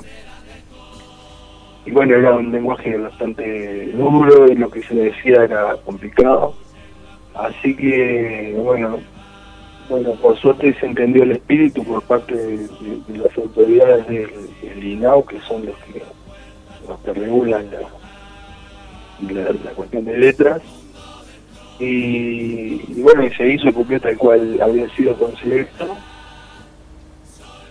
y 1.85 1.91
bueno, 1.91 2.15
era 2.15 2.35
un 2.35 2.51
lenguaje 2.51 2.97
bastante 2.97 3.91
duro 3.93 4.51
y 4.51 4.55
lo 4.55 4.69
que 4.69 4.83
se 4.83 4.93
le 4.93 5.03
decía 5.05 5.43
era 5.43 5.77
complicado. 5.85 6.53
Así 7.33 7.75
que, 7.77 8.53
bueno, 8.57 8.99
bueno, 9.89 10.13
por 10.15 10.37
suerte 10.37 10.73
se 10.79 10.85
entendió 10.85 11.23
el 11.23 11.31
espíritu 11.31 11.81
por 11.85 12.01
parte 12.01 12.35
de, 12.35 12.67
las 13.17 13.37
autoridades 13.37 14.05
del, 14.07 14.83
INAU, 14.83 15.25
que 15.25 15.39
son 15.41 15.65
los 15.65 15.75
que, 15.77 16.03
los 16.89 16.99
que 16.99 17.13
regulan 17.13 17.67
la 19.21 19.71
cuestión 19.71 20.03
de 20.03 20.17
letras 20.17 20.61
y, 21.83 23.01
bueno, 23.01 23.25
y 23.25 23.31
se 23.31 23.47
hizo, 23.47 23.73
cumplió 23.73 23.99
tal 23.99 24.17
cual 24.17 24.59
había 24.61 24.87
sido 24.95 25.17
concepto 25.17 25.97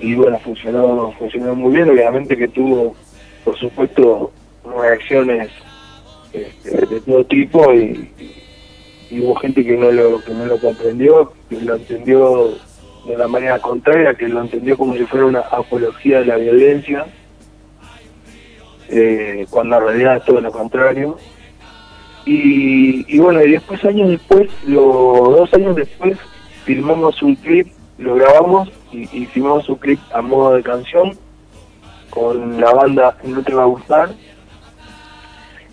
y 0.00 0.14
bueno, 0.14 0.38
funcionó, 0.40 1.12
funcionó 1.19 1.55
muy 1.55 1.75
bien, 1.75 1.90
obviamente 1.90 2.37
que 2.37 2.49
tuvo, 2.49 2.97
por 3.45 3.57
supuesto, 3.59 4.33
reacciones 4.64 5.50
este, 6.33 6.87
de 6.87 7.00
todo 7.02 7.25
tipo 7.25 7.73
y, 7.73 8.11
y 9.11 9.21
hubo 9.21 9.37
gente 9.37 9.64
que 9.64 9.76
no 9.76 9.90
lo 9.93 10.23
que 10.25 10.33
no 10.33 10.47
lo 10.47 10.59
comprendió, 10.59 11.33
que 11.49 11.61
lo 11.61 11.76
entendió 11.76 12.55
de 13.07 13.17
la 13.17 13.29
manera 13.29 13.59
contraria, 13.59 14.14
que 14.14 14.29
lo 14.29 14.40
entendió 14.40 14.76
como 14.76 14.95
si 14.95 15.05
fuera 15.05 15.26
una 15.26 15.40
apología 15.40 16.21
de 16.21 16.26
la 16.26 16.37
violencia, 16.37 17.07
eh, 18.88 19.47
cuando 19.50 19.76
en 19.76 19.85
realidad 19.85 20.17
es 20.17 20.25
todo 20.25 20.40
lo 20.40 20.50
contrario. 20.50 21.17
Y, 22.27 23.19
bueno, 23.19 23.43
y 23.43 23.53
después 23.53 23.85
años 23.85 24.11
después, 24.11 24.49
los 24.67 24.85
dos 24.85 25.53
años 25.55 25.75
después, 25.75 26.19
filmamos 26.65 27.23
un 27.23 27.35
clip, 27.37 27.69
lo 27.99 28.15
grabamos 28.15 28.71
y, 28.93 29.03
y 29.12 29.27
filmamos 29.27 29.69
un 29.69 29.77
clip 29.77 29.99
a 30.12 30.23
modo 30.23 30.55
de 30.55 30.62
canción 30.62 31.19
con 32.11 32.61
la 32.61 32.73
banda 32.73 33.17
No 33.25 33.43
Te 33.43 33.55
Va 33.55 33.62
a 33.62 33.67
Gustar. 33.67 34.11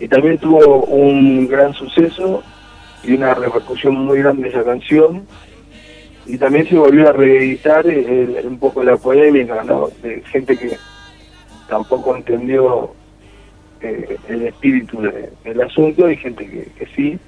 Y 0.00 0.08
también 0.08 0.38
tuvo 0.38 0.84
un 0.84 1.48
gran 1.48 1.74
suceso 1.74 2.42
y 3.02 3.14
una 3.14 3.34
repercusión 3.34 3.94
muy 3.94 4.20
grande 4.20 4.48
esa 4.48 4.64
canción. 4.64 5.26
Y 6.24 6.38
también 6.38 6.68
se 6.68 6.76
volvió 6.76 7.08
a 7.08 7.12
reeditar 7.12 7.84
un 7.86 8.58
poco 8.58 8.84
la 8.84 8.96
polémica, 8.96 9.62
¿no? 9.64 9.88
De 10.02 10.22
gente 10.30 10.56
que 10.56 10.76
tampoco 11.68 12.14
entendió 12.14 12.94
eh, 13.80 14.16
el 14.28 14.46
espíritu 14.46 15.00
del 15.44 15.60
asunto, 15.60 16.10
y 16.10 16.16
gente 16.16 16.46
que, 16.46 16.86
sí. 16.94 17.18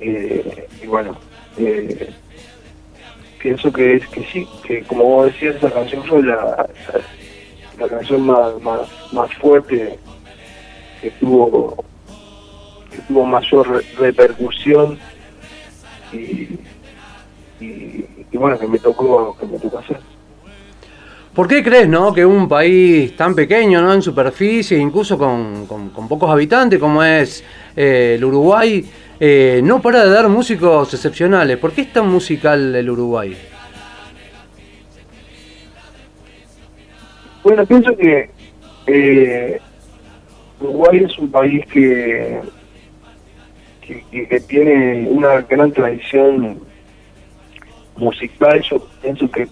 Eh, 0.00 0.68
y 0.82 0.86
bueno, 0.86 1.16
eh, 1.58 2.10
pienso 3.40 3.72
que 3.72 3.96
es 3.96 4.08
que 4.08 4.24
sí, 4.24 4.46
que 4.64 4.82
como 4.82 5.04
vos 5.04 5.26
decías, 5.26 5.56
esa 5.56 5.70
canción 5.70 6.04
fue 6.04 6.22
la, 6.22 6.68
la 7.78 7.88
canción 7.88 8.22
más, 8.22 8.60
más, 8.62 9.12
más 9.12 9.32
fuerte 9.34 9.98
que 11.00 11.10
tuvo 11.12 11.84
que 12.90 12.98
tuvo 13.02 13.24
mayor 13.24 13.84
repercusión 13.98 14.98
y, 16.12 16.58
y, 17.60 18.04
bueno 18.32 18.58
que 18.58 18.66
me 18.66 18.78
tocó 18.78 19.36
que 19.38 19.46
me 19.46 19.58
tocó 19.58 19.78
hacer 19.78 20.00
¿Por 21.38 21.46
qué 21.46 21.62
crees 21.62 21.88
no 21.88 22.12
que 22.12 22.26
un 22.26 22.48
país 22.48 23.14
tan 23.14 23.32
pequeño 23.32 23.80
no 23.80 23.94
en 23.94 24.02
superficie, 24.02 24.76
incluso 24.76 25.16
con, 25.16 25.68
pocos 26.08 26.28
habitantes 26.28 26.80
como 26.80 27.00
es 27.00 27.44
eh, 27.76 28.16
el 28.18 28.24
Uruguay, 28.24 28.84
eh, 29.20 29.60
no 29.62 29.80
para 29.80 30.04
de 30.04 30.10
dar 30.10 30.28
músicos 30.28 30.92
excepcionales? 30.92 31.56
¿Por 31.58 31.70
qué 31.70 31.82
es 31.82 31.92
tan 31.92 32.08
musical 32.08 32.74
el 32.74 32.90
Uruguay? 32.90 33.36
Bueno, 37.44 37.64
pienso 37.66 37.96
que 37.96 38.30
eh, 38.88 39.60
Uruguay 40.58 41.04
es 41.04 41.16
un 41.20 41.30
país 41.30 41.64
que, 41.66 42.40
que, 43.80 44.40
tiene 44.48 45.06
una 45.08 45.42
gran 45.42 45.70
tradición 45.70 46.58
musical. 47.96 48.60
Yo 48.60 48.84
pienso 49.00 49.30
que 49.30 49.46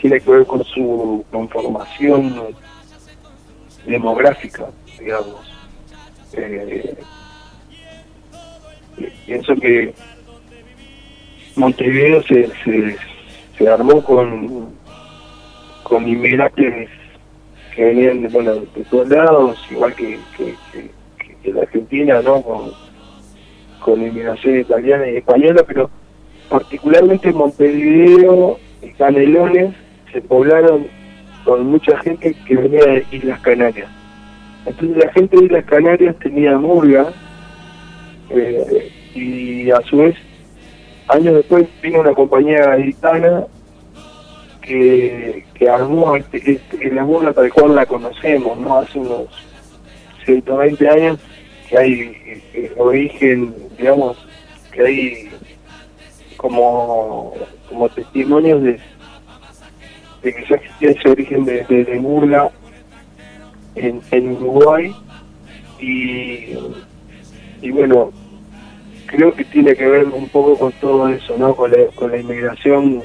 tiene 0.00 0.20
que 0.20 0.30
ver 0.30 0.46
con 0.46 0.64
su 0.64 1.24
conformación 1.30 2.54
demográfica, 3.86 4.68
digamos. 4.98 5.52
Eh, 6.34 6.96
pienso 9.26 9.54
que 9.56 9.94
Montevideo 11.56 12.22
se, 12.22 12.48
se, 12.64 12.96
se 13.58 13.68
armó 13.68 14.02
con, 14.02 14.74
con 15.82 16.08
inmigrantes 16.08 16.88
que 17.74 17.84
venían 17.84 18.22
de, 18.22 18.28
bueno, 18.28 18.54
de 18.54 18.84
todos 18.90 19.08
lados, 19.08 19.58
igual 19.70 19.94
que, 19.94 20.18
que, 20.36 21.52
la 21.52 21.62
Argentina, 21.62 22.22
¿no? 22.22 22.40
Con, 22.42 22.72
con 23.80 24.00
inmigración 24.00 24.60
italiana 24.60 25.10
y 25.10 25.16
española, 25.16 25.64
pero 25.66 25.90
particularmente 26.48 27.32
Montevideo 27.32 28.58
Canelones 28.98 29.74
se 30.12 30.20
poblaron 30.20 30.86
con 31.44 31.66
mucha 31.66 31.98
gente 31.98 32.34
que 32.46 32.56
venía 32.56 32.84
de 32.84 33.06
Islas 33.10 33.40
Canarias. 33.40 33.88
Entonces 34.66 35.04
la 35.04 35.12
gente 35.12 35.36
de 35.36 35.44
Islas 35.46 35.64
Canarias 35.64 36.16
tenía 36.20 36.56
murga 36.58 37.12
eh, 38.30 38.92
y 39.14 39.70
a 39.70 39.80
su 39.82 39.98
vez 39.98 40.16
años 41.08 41.34
después 41.34 41.66
vino 41.82 42.00
una 42.00 42.14
compañía 42.14 42.66
gaditana 42.66 43.46
que, 44.62 45.44
armó 45.72 46.16
este, 46.16 46.52
este, 46.52 46.92
la 46.92 47.04
murga 47.04 47.32
tal 47.32 47.52
cual 47.52 47.74
la 47.74 47.86
conocemos, 47.86 48.58
¿no? 48.58 48.78
Hace 48.78 48.98
unos 48.98 49.28
120 50.24 50.88
años 50.88 51.18
que 51.68 51.78
hay 51.78 52.42
eh, 52.54 52.72
origen, 52.76 53.54
digamos, 53.78 54.16
que 54.72 54.82
hay 54.82 55.30
como, 56.36 57.34
como 57.72 57.88
testimonios 57.88 58.62
de, 58.62 58.80
de 60.22 60.34
que 60.34 60.44
ya 60.48 60.56
existía 60.56 60.90
ese 60.90 61.08
origen 61.08 61.44
de, 61.44 61.64
de, 61.64 62.00
murga 62.00 62.50
en, 63.74 64.00
en 64.10 64.32
Uruguay 64.32 64.94
y, 65.80 66.56
y 67.60 67.70
bueno, 67.70 68.12
creo 69.06 69.32
que 69.34 69.44
tiene 69.44 69.74
que 69.74 69.86
ver 69.86 70.06
un 70.06 70.28
poco 70.28 70.58
con 70.58 70.72
todo 70.72 71.08
eso, 71.08 71.36
¿no? 71.38 71.54
Con 71.54 71.70
la, 71.70 71.78
con 71.94 72.10
la 72.10 72.18
inmigración 72.18 73.02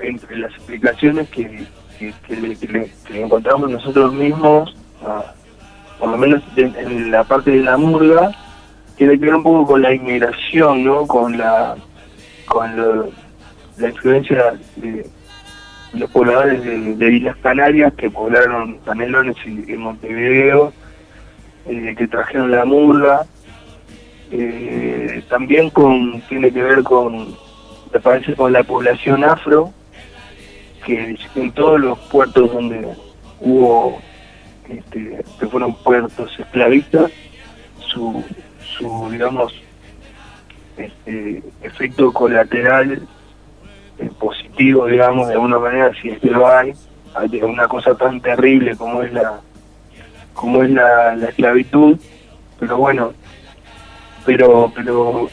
entre 0.00 0.38
las 0.38 0.52
explicaciones 0.54 1.28
que, 1.28 1.66
que, 1.98 2.14
encontramos 3.12 3.70
nosotros 3.70 4.12
mismos, 4.14 4.74
por 5.98 6.08
lo 6.08 6.16
menos 6.16 6.42
en, 6.56 7.10
la 7.10 7.24
parte 7.24 7.50
de 7.50 7.62
la 7.62 7.76
murga, 7.76 8.30
tiene 8.96 9.18
que 9.18 9.26
ver 9.26 9.34
un 9.34 9.42
poco 9.42 9.66
con 9.66 9.82
la 9.82 9.94
inmigración, 9.94 10.84
¿no? 10.84 11.06
Con 11.06 11.36
la 11.36 11.76
con 12.46 13.12
la 13.78 13.88
influencia 13.88 14.54
de 14.76 15.06
los 15.92 16.10
pobladores 16.10 16.62
de, 16.98 17.12
Islas 17.12 17.36
Canarias 17.38 17.92
que 17.94 18.10
poblaron 18.10 18.78
Canelones 18.84 19.36
y, 19.44 19.72
Montevideo, 19.76 20.72
eh, 21.66 21.94
que 21.96 22.08
trajeron 22.08 22.50
la 22.50 22.64
murga. 22.64 23.26
Eh, 24.30 25.22
también 25.28 25.70
con 25.70 26.20
tiene 26.22 26.50
que 26.50 26.62
ver 26.62 26.82
con 26.82 27.36
me 27.94 28.00
parece 28.00 28.34
con 28.34 28.52
la 28.52 28.64
población 28.64 29.22
afro, 29.22 29.72
que 30.84 31.16
en 31.36 31.52
todos 31.52 31.80
los 31.80 31.96
puertos 32.10 32.52
donde 32.52 32.88
hubo, 33.40 34.00
este, 34.68 35.24
que 35.38 35.46
fueron 35.46 35.74
puertos 35.76 36.36
esclavistas, 36.36 37.12
su, 37.78 38.24
su 38.76 39.08
digamos, 39.12 39.54
este, 40.76 41.40
efecto 41.62 42.12
colateral 42.12 43.06
positivo, 44.10 44.86
digamos, 44.86 45.28
de 45.28 45.34
alguna 45.34 45.58
manera, 45.58 45.92
si 46.00 46.10
es 46.10 46.18
que 46.20 46.30
lo 46.30 46.46
hay, 46.46 46.72
una 47.42 47.68
cosa 47.68 47.94
tan 47.94 48.20
terrible 48.20 48.76
como 48.76 49.02
es 49.02 49.12
la 49.12 49.40
como 50.32 50.64
es 50.64 50.70
la, 50.70 51.14
la 51.14 51.28
esclavitud, 51.28 51.96
pero 52.58 52.76
bueno, 52.76 53.12
pero 54.26 54.72
pero 54.74 55.28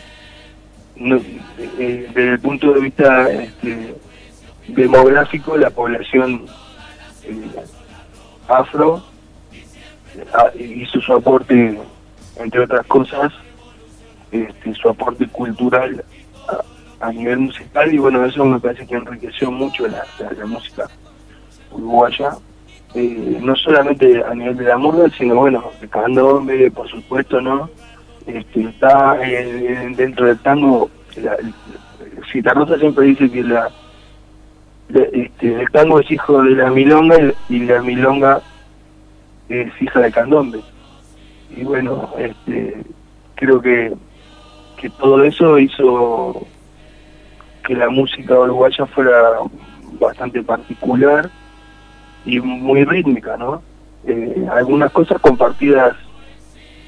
eh, 0.97 2.07
desde 2.13 2.29
el 2.34 2.39
punto 2.39 2.71
de 2.73 2.81
vista 2.81 3.31
este, 3.31 3.95
demográfico, 4.67 5.57
la 5.57 5.71
población 5.71 6.45
eh, 7.23 7.65
afro 8.47 9.03
ah, 10.34 10.51
hizo 10.55 11.01
su 11.01 11.13
aporte, 11.13 11.79
entre 12.38 12.60
otras 12.62 12.86
cosas, 12.86 13.34
este, 14.31 14.73
su 14.75 14.88
aporte 14.88 15.27
cultural 15.27 16.03
a, 17.02 17.12
nivel 17.12 17.40
musical 17.40 17.94
y 17.94 17.98
bueno, 17.98 18.26
eso 18.26 18.46
me 18.46 18.60
parece 18.60 18.86
que 18.86 18.96
enriqueció 18.96 19.52
mucho 19.52 19.88
la, 19.88 20.06
música 20.46 20.88
uruguaya. 21.72 22.32
Eh, 22.94 23.40
no 23.42 23.56
solamente 23.56 24.22
a 24.24 24.34
nivel 24.36 24.58
de 24.58 24.66
la 24.66 24.78
moda, 24.78 25.10
sino 25.18 25.36
bueno, 25.36 25.72
el 25.82 25.90
candombe, 25.90 26.70
por 26.72 26.90
supuesto, 26.90 27.40
¿no? 27.40 27.70
Este, 28.28 28.64
está 28.64 29.18
dentro 29.96 30.28
del 30.28 30.40
tango, 30.40 30.90
la, 31.16 32.54
Rosa 32.54 32.78
siempre 32.78 33.06
dice 33.06 33.30
que 33.32 33.44
la 33.44 33.72
este, 34.94 35.62
el 35.62 35.72
tango 35.72 36.00
es 36.00 36.12
hijo 36.12 36.44
de 36.44 36.52
la 36.52 36.70
milonga 36.70 37.16
y 37.50 37.60
la 37.60 37.82
milonga 37.82 38.42
es 39.50 39.70
hija 39.82 40.00
de 40.02 40.12
candombe. 40.12 40.60
Y 41.56 41.64
bueno, 41.64 42.10
este, 42.18 42.84
creo 43.36 43.62
que, 43.62 43.94
que 44.78 44.90
todo 44.92 45.24
eso 45.24 45.60
hizo 45.60 46.46
que 47.71 47.77
la 47.77 47.89
música 47.89 48.38
uruguaya 48.38 48.86
fuera 48.88 49.15
bastante 49.97 50.43
particular 50.43 51.29
y 52.25 52.38
muy 52.41 52.84
rítmica, 52.84 53.38
¿no? 53.38 53.62
Eh, 54.05 54.45
algunas 54.51 54.91
cosas 54.91 55.21
compartidas 55.21 55.95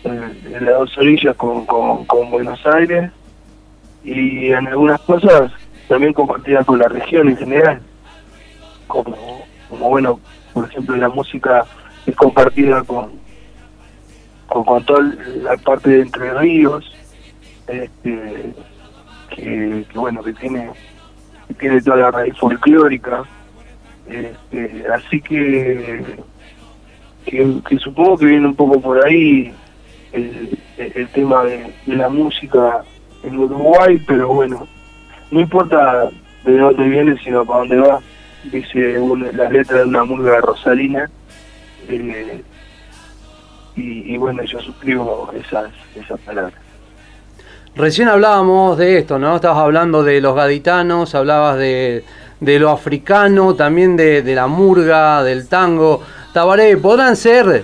en, 0.03 0.65
las 0.65 0.79
dos 0.79 0.97
orillas 0.97 1.37
con, 1.37 1.65
con, 1.65 2.29
Buenos 2.29 2.59
Aires 2.65 3.09
y 4.03 4.47
en 4.47 4.67
algunas 4.67 4.99
cosas 5.03 5.53
también 5.87 6.11
compartidas 6.11 6.65
con 6.65 6.79
la 6.79 6.89
región 6.89 7.29
en 7.29 7.37
general, 7.37 7.81
como, 8.87 9.15
bueno, 9.69 10.19
por 10.53 10.65
ejemplo 10.65 10.97
la 10.97 11.07
música 11.07 11.65
es 12.05 12.13
compartida 12.17 12.83
con, 12.83 13.09
con, 14.47 14.83
toda 14.83 14.99
la 15.43 15.55
parte 15.55 15.91
de 15.91 16.01
Entre 16.01 16.33
Ríos, 16.33 16.93
este, 17.67 18.53
que, 19.35 19.85
bueno, 19.93 20.23
que 20.23 20.33
tiene, 20.33 20.69
tiene 21.59 21.81
toda 21.81 21.97
la 21.97 22.11
raíz 22.11 22.37
folclórica. 22.37 23.23
Este, 24.07 24.83
así 24.93 25.21
que, 25.21 26.03
que, 27.25 27.79
supongo 27.79 28.17
que 28.17 28.25
viene 28.25 28.47
un 28.47 28.55
poco 28.55 28.79
por 28.81 29.05
ahí 29.05 29.53
el, 30.11 30.57
tema 31.13 31.43
de, 31.43 31.73
la 31.87 32.09
música 32.09 32.83
en 33.23 33.37
Uruguay, 33.37 34.01
pero 34.05 34.27
bueno, 34.33 34.67
no 35.31 35.39
importa 35.39 36.09
de 36.43 36.57
dónde 36.57 36.83
viene, 36.83 37.17
sino 37.23 37.45
para 37.45 37.59
dónde 37.59 37.77
va, 37.77 37.99
dice 38.51 38.99
la 39.33 39.49
letra 39.49 39.79
de 39.79 39.85
una 39.85 40.03
murga 40.03 40.41
rosalina. 40.41 41.09
Eh, 41.87 42.43
y, 43.75 44.17
bueno, 44.17 44.43
yo 44.43 44.59
suscribo 44.59 45.33
esas, 45.35 45.71
esas 45.95 46.19
palabras. 46.21 46.62
Recién 47.75 48.07
hablábamos 48.07 48.77
de 48.77 48.99
esto, 48.99 49.17
¿no? 49.17 49.35
Estabas 49.35 49.57
hablando 49.57 50.03
de 50.03 50.21
los 50.21 50.35
gaditanos, 50.35 51.15
hablabas 51.15 51.57
de, 51.57 52.03
de 52.39 52.59
lo 52.59 52.69
africano, 52.69 53.55
también 53.55 53.97
de, 53.97 54.21
de, 54.21 54.35
la 54.35 54.45
murga, 54.45 55.23
del 55.23 55.47
tango. 55.47 56.01
Tabaré, 56.33 56.77
¿podrán 56.77 57.15
ser 57.15 57.63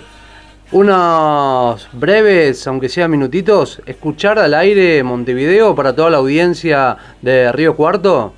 unos 0.71 1.89
breves, 1.93 2.65
aunque 2.67 2.89
sean 2.89 3.11
minutitos, 3.11 3.81
escuchar 3.85 4.39
al 4.39 4.55
aire 4.55 5.03
Montevideo 5.03 5.75
para 5.75 5.95
toda 5.95 6.09
la 6.09 6.17
audiencia 6.17 6.97
de 7.21 7.51
Río 7.51 7.75
Cuarto? 7.75 8.33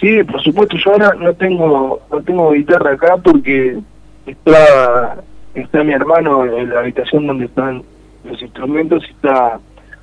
Sí, 0.00 0.24
por 0.24 0.42
supuesto, 0.42 0.76
yo 0.78 0.92
ahora 0.92 1.14
no 1.14 1.32
tengo, 1.34 2.00
no 2.10 2.22
tengo 2.22 2.50
guitarra 2.52 2.92
acá 2.92 3.16
porque 3.18 3.78
está 4.26 5.18
está 5.54 5.82
mi 5.84 5.92
hermano 5.92 6.44
en 6.44 6.70
la 6.70 6.80
habitación 6.80 7.26
donde 7.26 7.46
están 7.46 7.82
los 8.24 8.40
instrumentos 8.42 9.04
está 9.08 9.58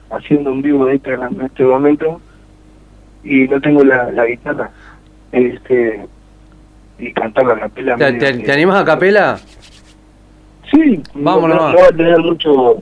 haciendo 0.10 0.52
un 0.52 0.62
vivo 0.62 0.86
de 0.86 0.96
Instagram 0.96 1.36
en 1.40 1.46
este 1.46 1.64
momento 1.64 2.22
y 3.24 3.48
no 3.48 3.60
tengo 3.62 3.84
la, 3.84 4.26
guitarra 4.26 4.70
este 5.32 6.06
y 7.00 7.14
cantar 7.14 7.46
la 7.46 7.60
capela 7.60 7.96
¿Te, 7.98 8.14
te, 8.14 8.52
animas 8.52 8.82
a 8.82 8.86
capela? 8.86 9.38
sí 10.72 11.02
Vámonos. 11.14 11.74
No, 11.74 11.80
va 11.80 11.88
a 11.88 11.96
tener 11.96 12.20
mucho 12.20 12.82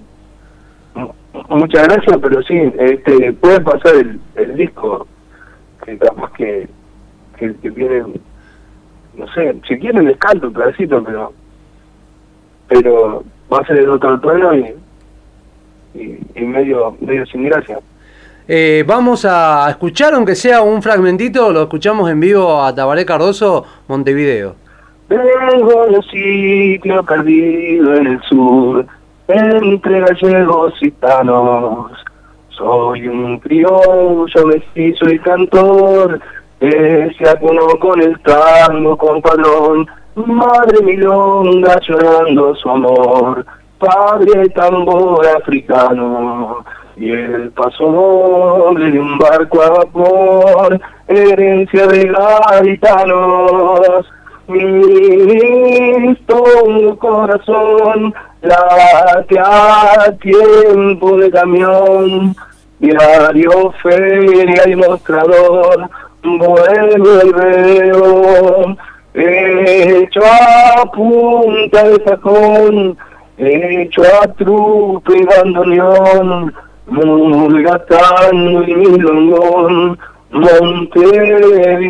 muchas 1.49 1.87
gracias 1.87 2.17
pero 2.21 2.41
sí 2.43 2.55
este 2.77 3.33
puede 3.33 3.59
pasar 3.61 3.95
el, 3.95 4.19
el 4.35 4.55
disco 4.55 5.07
que 5.83 5.97
capaz 5.97 6.31
que 6.33 6.67
que, 7.37 7.53
que 7.55 7.69
viene 7.71 8.03
no 9.17 9.27
sé 9.33 9.55
si 9.67 9.77
quieren 9.79 10.05
les 10.05 10.17
canto 10.17 10.47
un 10.47 10.53
pedacito 10.53 11.03
pero 11.03 11.33
pero 12.67 13.23
va 13.51 13.59
a 13.59 13.65
ser 13.65 13.79
el 13.79 13.89
otro 13.89 14.19
tono 14.19 14.55
y, 14.55 14.73
y, 15.95 16.41
medio, 16.41 16.95
medio 16.99 17.25
sin 17.25 17.43
gracia. 17.43 17.79
Eh, 18.47 18.83
vamos 18.85 19.25
a 19.25 19.67
escuchar, 19.69 20.13
aunque 20.13 20.35
sea 20.35 20.61
un 20.61 20.81
fragmentito, 20.83 21.51
lo 21.51 21.63
escuchamos 21.63 22.09
en 22.11 22.19
vivo 22.19 22.61
a 22.61 22.75
Tabaré 22.75 23.05
Cardoso, 23.05 23.65
Montevideo. 23.87 24.55
Vengo 25.09 25.85
de 25.87 26.01
sitio 26.03 27.03
perdido 27.03 27.95
en 27.95 28.07
el 28.07 28.21
sur, 28.23 28.85
entre 29.27 29.99
gallegos 29.99 30.73
y 30.81 30.91
tanos. 30.91 31.91
Soy 32.49 33.07
un 33.07 33.39
criollo 33.39 34.45
mestizo 34.45 35.09
y 35.09 35.19
cantor, 35.19 36.19
que 36.59 37.11
se 37.17 37.29
acunó 37.29 37.67
con 37.79 38.01
el 38.01 38.19
tango, 38.21 38.97
compadrón, 38.97 39.87
Madre 40.15 40.81
milonga 40.81 41.77
llorando 41.85 42.55
su 42.55 42.69
amor, 42.69 43.45
padre 43.77 44.49
tambor 44.49 45.25
africano, 45.27 46.65
y 46.97 47.11
el 47.11 47.51
paso 47.51 47.91
doble 47.91 48.91
de 48.91 48.99
un 48.99 49.17
barco 49.17 49.61
a 49.61 49.69
vapor, 49.69 50.79
herencia 51.07 51.87
de 51.87 52.05
gaditanos. 52.05 54.05
Mi 54.47 56.15
corazón 56.97 58.13
late 58.41 59.39
a 59.39 60.13
tiempo 60.21 61.17
de 61.17 61.31
camión, 61.31 62.35
diario, 62.79 63.73
feria 63.81 64.69
y 64.69 64.75
mostrador, 64.75 65.89
vuelvo 66.23 67.21
y 67.23 67.33
veo 67.33 68.77
hecho 69.15 70.21
a 70.23 70.85
punta 70.91 71.83
de 71.83 72.03
sacón, 72.03 72.97
hecho 73.37 74.01
a 74.21 74.27
trupe 74.33 75.17
y 75.17 75.23
bandoneón, 75.23 76.53
mulgatando 76.87 78.63
y 78.63 78.75
milongón, 78.75 79.97
Montevideo. 80.31 81.85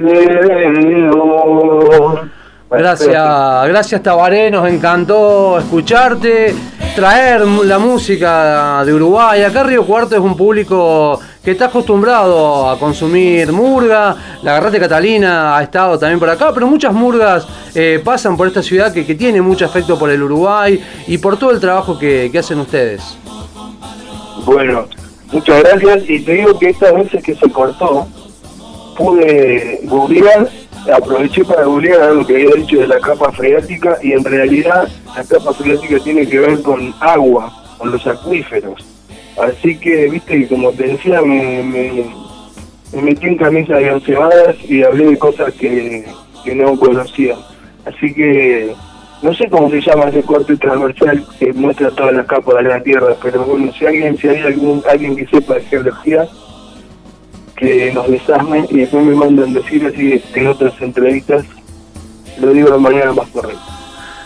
Gracias, 2.78 3.68
gracias 3.68 4.04
Tabaré, 4.04 4.52
nos 4.52 4.68
encantó 4.68 5.60
escucharte, 5.60 6.54
traer 6.96 7.42
la 7.42 7.80
música 7.80 8.84
de 8.86 8.94
Uruguay. 8.94 9.44
Acá 9.44 9.64
Río 9.64 9.86
Cuarto 9.86 10.16
es 10.16 10.22
un 10.22 10.36
público 10.36 11.20
que 11.44 11.52
está 11.52 11.66
acostumbrado 11.66 12.70
a 12.70 12.80
consumir 12.80 13.52
murga. 13.52 14.16
La 14.42 14.54
Garrate 14.54 14.80
Catalina 14.80 15.56
ha 15.58 15.64
estado 15.64 15.98
también 16.00 16.20
por 16.20 16.30
acá, 16.30 16.52
pero 16.54 16.68
muchas 16.68 16.92
murgas 16.92 17.48
eh, 17.76 18.02
pasan 18.04 18.36
por 18.36 18.48
esta 18.48 18.64
ciudad 18.64 18.92
que, 18.92 19.04
tiene 19.16 19.42
mucho 19.42 19.66
afecto 19.66 19.98
por 19.98 20.10
el 20.10 20.24
Uruguay 20.24 20.84
y 21.08 21.18
por 21.20 21.38
todo 21.38 21.52
el 21.52 21.60
trabajo 21.60 21.98
que, 22.00 22.32
hacen 22.38 22.60
ustedes. 22.60 23.18
Bueno, 24.44 24.88
muchas 25.32 25.64
gracias 25.64 26.10
y 26.10 26.20
te 26.20 26.34
digo 26.34 26.58
que 26.58 26.70
estas 26.70 26.94
veces 26.94 27.24
que 27.24 27.36
se 27.36 27.50
cortó, 27.52 28.08
pude 28.98 29.82
googlear, 29.84 30.50
aproveché 30.94 31.44
para 31.44 31.66
googlear 31.66 32.02
algo 32.02 32.26
que 32.26 32.36
había 32.36 32.56
dicho 32.56 32.78
de 32.78 32.88
la 32.88 33.00
capa 33.00 33.32
freática 33.32 33.98
y 34.02 34.14
en 34.14 34.24
realidad 34.24 34.88
la 35.16 35.24
capa 35.24 35.54
freática 35.54 36.00
tiene 36.00 36.28
que 36.28 36.40
ver 36.40 36.62
con 36.62 36.94
agua, 37.00 37.52
con 37.78 37.92
los 37.92 38.06
acuíferos 38.06 38.96
Así 39.38 39.78
que, 39.78 40.10
viste, 40.10 40.48
como 40.48 40.72
te 40.72 40.88
decía, 40.88 41.22
me, 41.22 41.62
me, 41.62 43.02
metí 43.02 43.28
en 43.28 43.38
camisa 43.38 43.76
de 43.76 43.92
once 43.92 44.16
y 44.70 44.82
hablé 44.82 45.08
de 45.08 45.18
cosas 45.18 45.54
que, 45.56 46.06
no 46.56 46.80
conocía. 46.80 47.36
Así 47.86 48.14
que, 48.14 48.74
no 49.22 49.34
sé 49.34 49.50
cómo 49.50 49.70
se 49.70 49.82
llama 49.82 50.06
ese 50.06 50.24
corte 50.24 50.56
transversal 50.56 51.26
que 51.38 51.52
muestra 51.52 51.92
todas 51.92 52.14
las 52.14 52.28
capas 52.28 52.64
de 52.64 52.70
la 52.70 52.82
Tierra, 52.82 53.16
pero 53.22 53.44
bueno, 53.44 53.74
si 53.78 53.86
alguien, 53.86 54.18
si 54.18 54.30
hay 54.30 54.42
algún, 54.42 54.82
alguien 54.90 55.18
que 55.18 55.28
sepa 55.28 55.56
de 55.56 55.62
geología, 55.62 56.28
que 57.56 57.92
nos 57.94 58.10
desarme 58.10 58.66
y 58.70 58.80
después 58.80 59.06
me 59.06 59.16
mandan 59.16 59.54
decir 59.54 59.86
así 59.86 60.22
en 60.34 60.48
otras 60.48 60.74
entrevistas, 60.82 61.46
lo 62.40 62.52
digo 62.52 62.72
de 62.72 62.78
manera 62.78 63.14
más 63.14 63.28
correcta. 63.30 63.64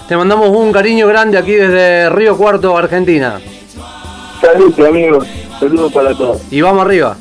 Te 0.08 0.18
mandamos 0.18 0.50
un 0.50 0.72
cariño 0.72 1.08
grande 1.08 1.38
aquí 1.38 1.52
desde 1.52 2.10
Río 2.10 2.36
Cuarto, 2.36 2.76
Argentina. 2.76 3.40
Saludos 4.42 4.88
amigos, 4.88 5.28
saludos 5.60 5.94
para 5.94 6.16
todos. 6.16 6.42
Y 6.50 6.62
vamos 6.62 6.86
arriba. 6.86 7.16